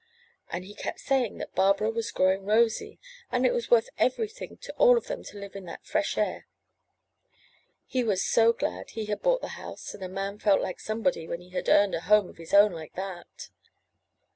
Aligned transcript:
And 0.49 0.65
he 0.65 0.73
kept 0.73 0.99
saying 0.99 1.37
that 1.37 1.53
Barbara 1.53 1.91
was 1.91 2.09
growing 2.09 2.43
rosy, 2.43 2.99
and 3.31 3.45
it 3.45 3.53
was 3.53 3.69
worth 3.69 3.91
everything 3.99 4.57
to 4.61 4.73
all 4.77 4.97
of 4.97 5.05
them 5.05 5.23
to 5.25 5.37
live 5.37 5.55
in 5.55 5.65
that 5.65 5.85
fresh 5.85 6.17
air. 6.17 6.47
He 7.85 8.03
was 8.03 8.23
so 8.25 8.51
glad 8.51 8.89
he 8.89 9.05
had 9.05 9.21
bought 9.21 9.41
the 9.41 9.49
house, 9.59 9.93
and 9.93 10.03
a 10.03 10.09
man 10.09 10.39
felt 10.39 10.59
like 10.59 10.79
somebody 10.79 11.27
when 11.27 11.39
he 11.39 11.49
had 11.51 11.69
earned 11.69 11.93
a 11.93 12.01
home 12.01 12.27
of 12.27 12.37
his 12.37 12.51
own 12.51 12.71
like 12.71 12.95
that. 12.95 13.49